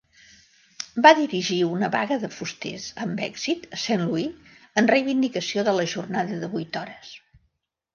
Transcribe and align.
Va 1.05 1.11
dirigir 1.19 1.57
una 1.73 1.91
vaga 1.97 2.17
de 2.25 2.31
fusters 2.39 2.89
amb 3.07 3.23
èxit 3.29 3.71
a 3.79 3.83
Saint 3.85 4.09
Louis 4.09 4.59
en 4.83 4.93
reivindicació 4.97 5.71
de 5.73 5.81
la 5.81 5.91
jornada 5.97 6.45
de 6.45 6.55
vuit 6.59 6.85
hores. 6.87 7.19